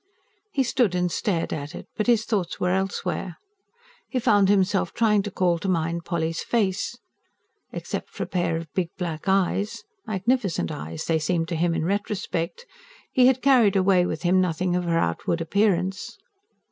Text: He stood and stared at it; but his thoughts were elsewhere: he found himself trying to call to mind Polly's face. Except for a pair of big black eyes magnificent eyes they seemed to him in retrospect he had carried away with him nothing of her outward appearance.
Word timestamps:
He 0.51 0.63
stood 0.63 0.95
and 0.95 1.11
stared 1.11 1.53
at 1.53 1.75
it; 1.75 1.85
but 1.95 2.07
his 2.07 2.25
thoughts 2.25 2.59
were 2.59 2.71
elsewhere: 2.71 3.37
he 4.09 4.17
found 4.17 4.49
himself 4.49 4.95
trying 4.95 5.21
to 5.21 5.29
call 5.29 5.59
to 5.59 5.69
mind 5.69 6.05
Polly's 6.05 6.41
face. 6.41 6.97
Except 7.71 8.09
for 8.09 8.23
a 8.23 8.25
pair 8.25 8.57
of 8.57 8.73
big 8.73 8.89
black 8.97 9.25
eyes 9.29 9.83
magnificent 10.07 10.71
eyes 10.71 11.05
they 11.05 11.19
seemed 11.19 11.47
to 11.49 11.55
him 11.55 11.75
in 11.75 11.85
retrospect 11.85 12.65
he 13.11 13.27
had 13.27 13.43
carried 13.43 13.75
away 13.75 14.07
with 14.07 14.23
him 14.23 14.41
nothing 14.41 14.75
of 14.75 14.85
her 14.85 14.97
outward 14.97 15.39
appearance. 15.39 16.17